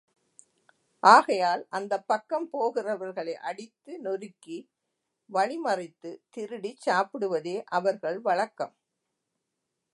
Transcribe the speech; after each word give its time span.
ஆகையால் 1.03 1.67
அந்தப் 1.69 2.07
பக்கம் 2.07 2.47
போகிறவர்களை 2.49 3.35
அடித்து 3.41 3.99
நொறுக்கி 4.01 4.57
வழி 5.29 5.59
மறித்துத் 5.59 6.21
திருடிச் 6.29 6.83
சாப்பிடுவதே 6.87 7.57
அவர்கள் 7.71 8.19
வழக்கம். 8.19 8.75